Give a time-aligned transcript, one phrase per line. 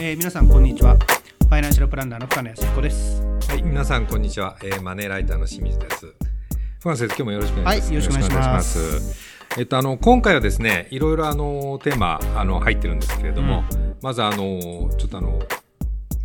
[0.00, 0.96] えー、皆さんこんにちは。
[0.96, 3.20] ファイナンシャルプランナーの深野康彦です。
[3.48, 6.14] はい皆さんこんにちは、えー、マネーライターの清水です。
[6.78, 9.58] 深野先生今日もよろしくお願いします、はい、よろしくお願いします。
[9.58, 14.36] えっと、あの今回はですねいろいろあのテーマあの入ってるんですけれども、うん、まずあの
[14.96, 15.36] ちょっとあの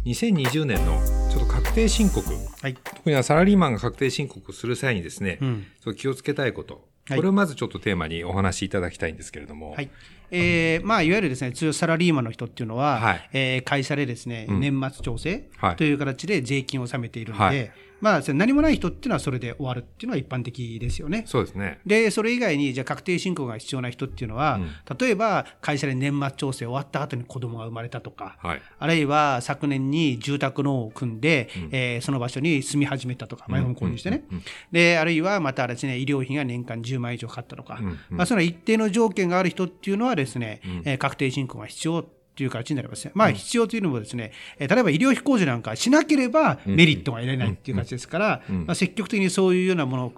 [0.05, 1.01] 2020年の
[1.31, 6.93] ちょっと確定申告、はい、特にはサラリーマンが確定申告する際にですね、うん、気をつけたいこと。
[7.09, 9.71] これをまずちょっとテーマにお話しいただきたいんですけれども。
[9.71, 9.89] はい。
[10.35, 15.43] えー、まあ、いわゆるですね、通常サラリーマンの人っていうのは、はい、えー、会社でですね、うん、年末調整
[15.77, 17.71] という形で税金を納めているので、はい
[18.03, 21.23] まあ、何もない人っていうのはそれで終わるっていうのは一般的ですよね。
[21.25, 21.79] そうですね。
[21.85, 34.23] で、それ以外に、じゃあ確定申告が必要な人っていうのは、うん、例えば会社で年末調整終わった後に子供が生まれたとか、はい、あるいは昨年に住宅ローンを組んで、うん、えー、その場所に住み始めたとか、マイホーム購入してね。
[34.71, 37.87] で、あるいはまたですね、医療費が年間10万以上かかったとか、うん。
[37.87, 43.11] うん、まあ、その一定の条件がある人っていうのはですね、うん、えー、確定申告が必要という形になりますね。
[43.13, 50.13] まあ、必要というのもですね、うん、例えば医療費控除なんかしなければメリットが得られないっていう形ですから、まあ、積極的にそういうようなもの、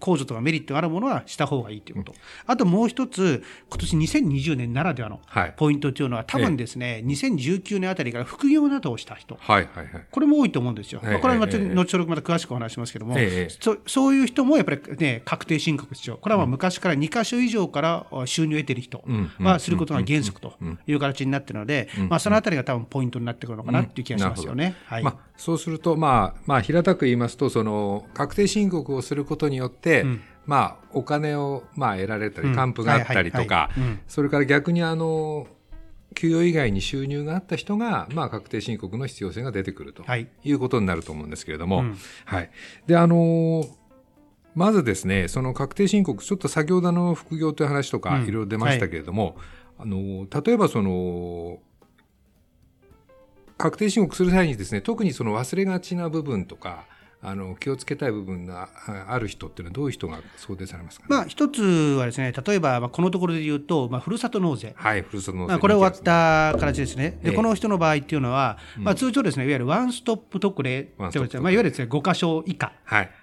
[0.00, 2.14] 控除とかメリットがあるものはした方がいいということ。
[2.46, 5.20] あともう一つ、今年2020年ならではの
[5.56, 11.00] ポイントというのは、多分ですね、2019年あたりから副業などをした人、はいはいはい、これも多いと思うんですよ。
[11.02, 13.16] まあ、これは後ほどまた詳しくお話しますけども、
[13.60, 16.16] そそういう人もやっぱりね、確定申告必要。
[16.16, 19.04] これはまあ昔から2か所以上から収入を得ている人
[19.38, 20.54] はすることが原則と
[20.86, 24.76] いう形になっているので、まあ、そのあたりが多分ポイントになってくるのかなっていう気がしますよね。
[24.86, 33.70] はい、まあ、そうすると、まあ、まあ、平たく言いますと、その、確定申告をすることによって、うん、まあ、お金を、まあ、得られたり、還付があったりとか、
[34.08, 35.46] それから逆に、あの、
[36.14, 40.04] 給与以外に収入があった人が、まあ、確定申告の必要性が出てくると
[40.44, 40.52] い。
[40.52, 41.86] うことになると思うんですけれども、はい。
[42.24, 42.50] はい、
[42.86, 43.64] で、あの
[44.54, 49.36] まずですね、その確定申告、ちょっと先ほどの副業という話とか、いろいろ出ましたけれども、
[49.80, 51.58] うんはい、あの例えばその
[53.58, 56.86] 確定申告する際にですね、特にその忘れがちな部分とか、
[57.24, 58.68] あの気をつけたい部分が
[59.08, 64.74] ある人っていうのはどういう人が想定されますか、ね、まあ、一つはですね、例えば、まあ、このところで言うと、まあ、ふるさと納税。
[64.76, 65.48] はい、ふるさと納税。
[65.48, 67.18] まあ、これ終わった形ですね。
[67.22, 72.72] で、この人の場合っていうのは、まあ、通常ですね、いわゆるワンストップ特例というまあ、いわゆるですね、5箇所以下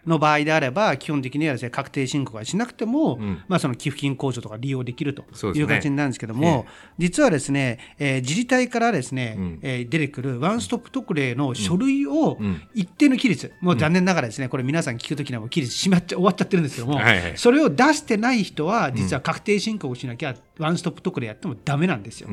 [0.05, 5.23] の場合であれば、基本的にはですね、確定申告はしなくても、うん、まあ、その寄付金控除とか利用できると
[5.53, 6.65] いう形になるんですけども、ね、
[6.97, 12.37] 実はですね、えー、自治体からですね、うん、えー、出てくるワンストップ特例の書類を
[12.73, 22.29] 一定の規律、もう残念ながらですね、これ皆さん聞くときにはもう期日閉まっちゃ終わっちゃってるんですけども、はいはい、それを出してない人は実は確定申告しなきゃ、ワンストップ特例やってもだめなんですよ。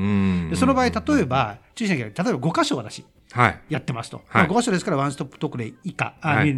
[0.49, 3.05] でその場合例えば注意しなきゃ例えば5箇所私
[3.69, 6.55] やってますと、はい、5箇所ですからワンストップ特例以下、はい、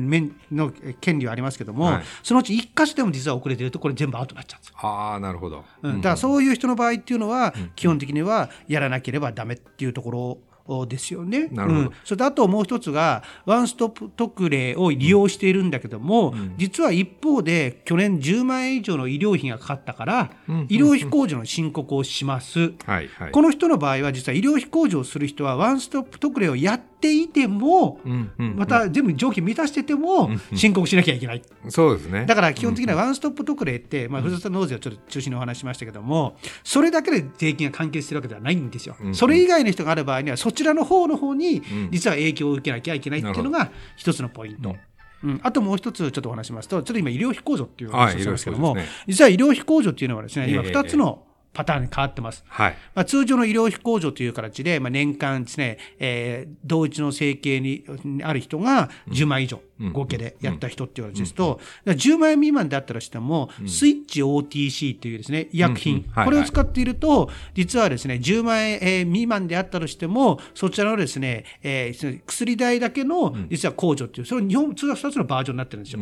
[0.53, 4.75] の権利はありますけども、はい、そのうち1箇所でも実は遅れてるとこれ全部アウトになっちゃうんですよ。
[4.83, 10.39] あなるほど、うん、だからそういう人の場合っていうのは、基本的にはやらなければだめっていうところ
[10.89, 11.49] ですよね。
[11.49, 28.01] なるほど、うん、それとあともう一つがワンストップ特例を利用しているんだけども、うん、実は一方で去年10万円以上の医療費がかかったから、うん、医療費控除の申告をします、はいはい、この人の場合は実は医療費控除をする人はワンストップ特例をやっていても、
[28.37, 31.43] また全部条件満たしてても申告しなきゃいけない。
[31.69, 32.27] そうですね。
[32.27, 38.97] だから基本的にはワンストップ特例って、まあ、ふるさと納税をちょっと中心にお話しましたけども、それだけで税金が関係してるわけではないんですよ。
[39.13, 44.77] それ以外の人がある場合には、そちらの方の方に実は影響を受けなきゃいけないっていうのが一つのポイント。
[45.23, 52.45] うん、あともう一つちょっとお話しますと、ちょっと今、医療費控除っていう話をしてますけども、はいね、実は医療費控除っていうのはですね、今2つのパターンに変わってます。
[52.49, 52.77] はい。
[52.95, 57.85] まあ、通常の医療費控除という形で、まあ、年間ですね、えー、同一の生計に
[58.23, 59.61] ある人が10万以上、
[59.93, 76.01] 合計でやった人っていう形ですと、うん、10万円未満であったとしても、スイッチ OTC というですね、医薬品、これを使っていると、実はですね、10万円未満であったとしても、そちらのですね、えー、薬代だけの、実は控除っていう、それ日本、2つのバージョンになってるんですよ。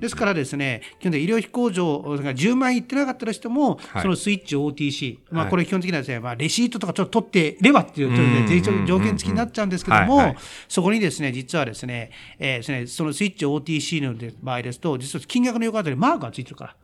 [0.00, 4.87] ですからですね、基本的に医療費控除が10万円いってなかったとしても、そのスイッチ OTC、
[5.30, 10.34] まあ、これ基本的にはですね、まあ、レシートとかちょっと取ってればっていう、税条件付きになっちゃうんですけども、
[10.68, 16.76] そこにですね、実はですね、えー、ですね、そのスイッチ OTC の場合ですと、実は金額の横あたりマークがついてるから、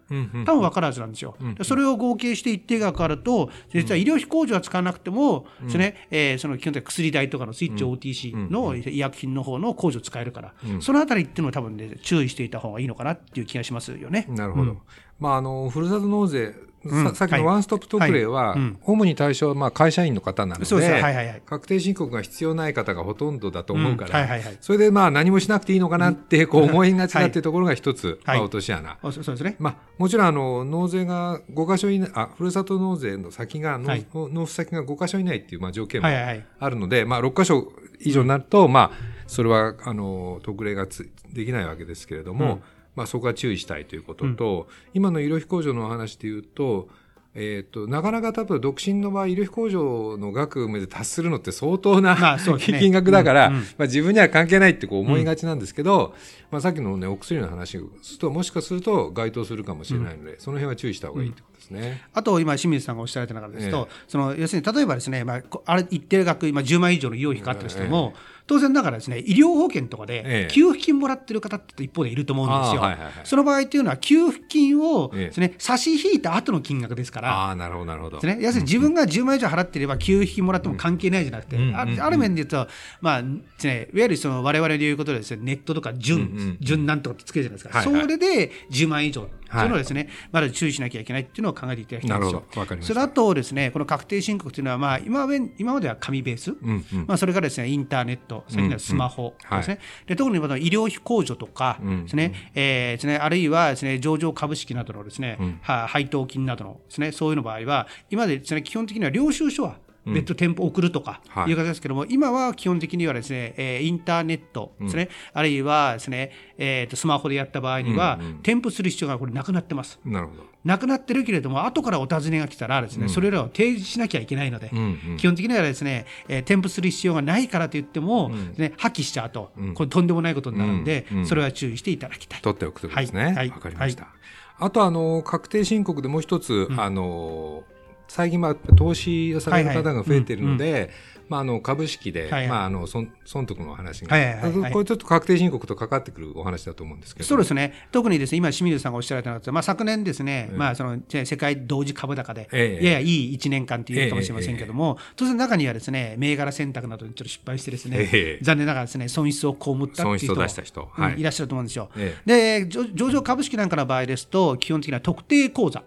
[0.45, 1.37] 多分分からずなんですよ。
[1.63, 14.27] それを合計して一定額あると、実は医療費控除は使わなくても、ですね、えー、その基本的に薬代とかのスイッチ OTC の医薬品の方の控除使えるから、そのあたりっていうのは多分ね、注意していた方がいいのかなっていう気がしますよね。
[14.29, 14.77] なるほど。
[15.19, 16.55] まあ、あの、ふるさと納税
[16.89, 24.29] ささっきのワンストップ特例は、主に対象はまあ会社員の方なので、確定申告が必要ない方がほとんどだと思うから、
[24.61, 29.57] それでまあ何もしなくていいのかなってこう思いがちだっていうところが一つ、まあ、落とし穴、そうですね。
[29.59, 42.61] まあ、もちろんあの納税が5か所以内あふるさと納税の先が納,、納付先が5か所以内っていうまあ条件もあるので、まあ、6か所以上になると、まあ、それはあの特例がつできないわけですけれども、
[42.95, 46.89] まあ、そこは注意したいということと、今の医療費控除の話でいうと
[47.37, 56.13] えーと、なかなか多分独身の場合医療費控除の額まで達するのって相当な、まあね、金額だから、うんうん、まあ、自分には関係ないってこう思いがちなんですけど、うん、
[56.53, 62.03] まあ、さっきの、ね、お薬の話をするともしかすると該当するかもしれないので、その辺は注意した方がいいとですね。
[62.13, 72.81] あと今清水さんがおっしゃられた中ですと、えその要するに例えばですね、まあ、あれ一定額今10万以上の医療費かかってるとしても、え当然ながらですね医療保険とかで給付金もらってる方って一方でいると思うんですよ。
[72.83, 77.51] はいはいはい、その場合っていうのは給付金をですね、差し引いた後の金額ですから。
[77.51, 78.17] あなるほどなるほど。
[78.19, 82.69] ですね、要するに自分が10万以上払っていれば給付金もらっても関係ないじゃなくて、うん、あある面で言うと、
[83.01, 92.45] まあですね、いわゆるその我々で言うことでですねネットとか準、うんうん、準なんとかってつけるじゃないですか、はいはい、それで10万以上そういうのをですね、まだ注意しなきゃいけないっていうのを考えていただきたいんですよ。
[92.81, 95.27] それとですね、この確定申告というのは、まあ、今
[95.59, 102.33] 今までは紙ベース、うんうん、まあ、それからですね、インターネット、最近はスマホですね、うんうん、で特に医療費控除とかですね、うん。
[102.33, 111.53] うん、えー、ですね、あるいはですね、上場株式などのですね、うん、配当金などのですね、そういうの場合は、今までですね、基本的には領収書は別途店舗送るとかい。
[111.53, 119.99] う形ですけども、はい、今は基本的にはですね、えー、インターネットですね、うん、あるいはですね、えー、とスマホでやった場合には、うんうん、添付する必要がこれなくなってます。
[120.05, 120.55] なるほど。
[120.65, 124.79] なくなってるけれども、後からお尋ねが来たらですね、うん、それらを提示しなきゃいけないので、うん
[125.11, 132.41] うん、基本的にはですね、えー、添付する必要がないからと言っても、うん、ね、破棄しちゃうと、これとんでもないことになるんで、それは注意していただきたい。
[132.41, 133.25] 取っておくとですね。
[133.25, 133.33] はい。
[133.33, 134.05] わ、はい、かりました。
[134.05, 134.13] はい、
[134.61, 137.65] あと、あの、確定申告でもう一つ、あの、
[138.15, 140.91] 最近、まあ、投資をされる方が増えているので、
[141.29, 147.29] まあ、あの株式で、はいはい、まあ、あの損損得の話が、はいはいはい、これちょっと確定申告とかかってくるお話だと思うんですけど。
[147.29, 161.91] そうですね、特にですね今、清水さんがおっしゃられたのは、まあ、昨年ですね、まあ、その世界同時株高で、ええ、ややいい1年間というかもしれませんけれども、え、当然、中にはですね銘柄選択などにちょっと失敗して、ですね、残念ながらですね損失を被ったっていう人出した人、はい、いらっしゃると思うんですよ。
[162.25, 165.83] で上場株式なんかの場合ですと、基本的には特定口座。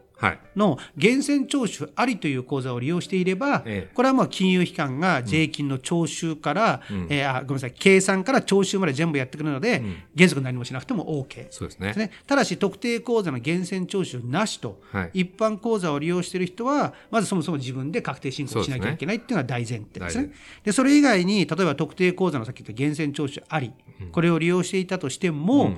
[0.55, 9.83] の源泉徴収ありという口座を利用していれば、これはもう金融機関が税金の徴収から、えあごめんなさい計算から徴収まで全部やってくるので、
[10.15, 12.11] 原則何もしなくても OK そうですね。
[12.25, 14.81] ただし特定口座の源泉徴収なしと、
[15.13, 20.31] 一般口座を利用している人はまずそもそも自分で確定申告しなきゃいけないっていうのは大前提ですね。
[20.63, 23.71] でそれ以外に例えば特定口座のさっき言った源泉徴収あり、
[24.11, 25.75] これを利用していたとしても、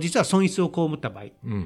[0.00, 1.24] 実は損失を被った場合、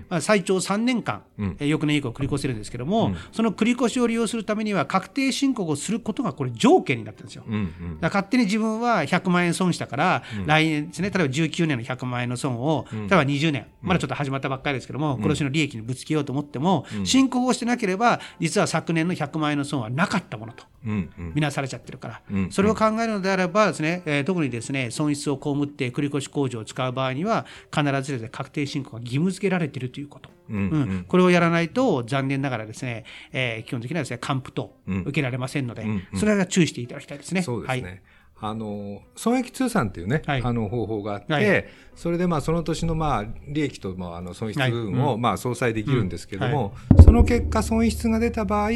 [0.09, 1.23] まあ、最長3年間、
[1.61, 7.45] 翌年以降繰り越せるんですけども、うん、その繰り越しを利用するためには確定申告をすることがこれ条件になってるんですよ。
[7.47, 20.65] うんうん、だ勝手に自分は100万円損したから、来年ですね例えば19年の100万円の損を、例えば20年、まだちょっと始まったばっかりですけども、今年の利益にぶつけようと思っても、申告をしてなければ実は昨年の100万円の損はなかったものと。
[20.85, 30.31] 見なされちゃってるから、それを考えるのであればですね、えー、特にですね損失を被って繰越控除を使う場合には必ず確定申告が義務付けられているということ。
[30.51, 37.43] うん、うん、これをやらないと残念ながらですね、えー、基本的にはですね還付等受けられませんので、うんうん、それは注意していただきたいですね。
[37.43, 38.03] そうですね、はい
[38.41, 41.65] あの損益通算っていうね、はい、あの方法があって、はい、
[41.95, 46.75] それでまあその年のまあ利益とまああの損失分をまあ相殺できるんですけども、
[47.05, 48.71] その結果損失が出た場合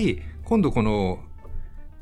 [0.45, 1.19] 今度この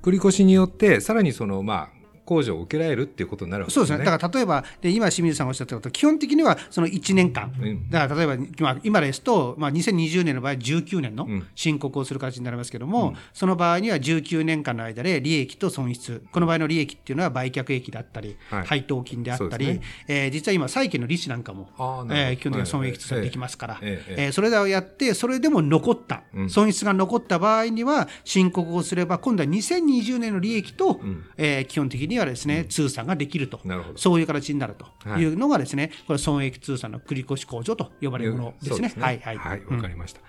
[0.02, 1.95] 繰り越しによってさらにそのまあ
[2.26, 3.86] 控除を受けられるっていうことになるわけですね。
[3.86, 4.10] そうですね。
[4.10, 19.80] だから例えば、で今清水さんがおっしゃったこと、基本的にはその1年間、うん、だから例えば今今ですと、まあ、2020年の場合19年の申告をする形になりますけれども、うん、その場合には19年間の間で利益と損失、この場合の利益っていうのは売却益だったり、はい、配当金であったり、ね。
[20.08, 21.68] えー、実は今債券の利子なんかも、
[22.10, 33.60] えー、基本的には損益通算できますから、えー、えー、それらをやって、それでも残った、うん、損失が残った場合には申告をすれば、今度は2020年の利益と、うん、えー、基本的にはですね、通算ができると、
[33.96, 34.86] そういう形になると。
[35.18, 35.24] い。
[35.24, 38.92] うのがですね、これ損益通算の繰越控除と呼ばれるものですね。
[38.98, 39.36] はいはい。
[39.36, 40.20] はい、わかりました。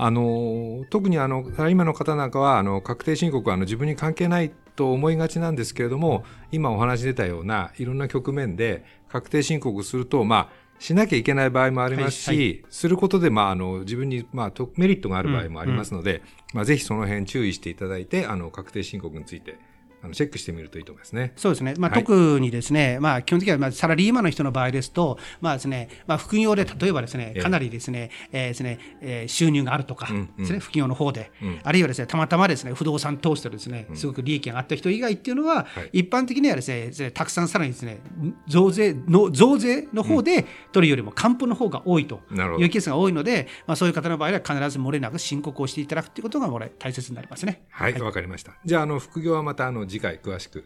[0.00, 16.22] あの特にあの今の方なんかはあの確定申告はあの自分に関係ないと思いがちなんですけれども今お話出たようないろんな局面で確定申告すると、まあ、しなきゃいけない場合もありますし、はいはい、することで、まあ、あの自分に、まあ、メリットがある場合もありますので、うんうん、
[16.54, 19.58] まあ、ぜひその辺注意していただいてあの確定申告について
[20.02, 21.32] あのチェックしてみるといいと思いますね。
[21.36, 21.74] そうですね。
[21.78, 31.30] まあ、はい、特にですね、まあ、基本的にはまあサラリーマンの人の場合ですと、まあですね、まあ、副業で例えばですね、かなりですね、えー、ですね、えー、収入があるとかですね、副業の方で、
[31.62, 38.00] あるいはですね、たまたまですね、不動産投資とですね、すごく利益があった人以外っていうのは、一般的にはですね、たくさんさらにですね、
[38.46, 42.20] 増税の増税の方で取るよりも還付の方が多いと
[42.58, 47.64] いうケースが多いので、まあ、そういう方の場合は必ず漏れなく申告をしていただくということが大切になりますね。
[47.70, 48.52] はい、わ、はい、かりました。
[48.64, 50.64] じゃあ、あの副業はまたあの次回詳しく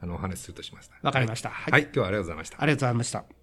[0.00, 0.90] あのお話しするとします。
[1.02, 1.50] わかりました。
[1.50, 2.62] はい、はい、今日はありがとうございました。
[2.62, 3.41] ありがとうございました。